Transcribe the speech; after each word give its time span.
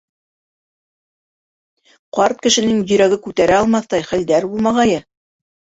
Ҡарт 2.19 2.41
кешенең 2.47 2.81
йөрәге 2.81 3.23
күтәрә 3.29 3.61
алмаҫтай 3.61 4.11
хәлдәр 4.11 4.53
булмағайы. 4.57 5.03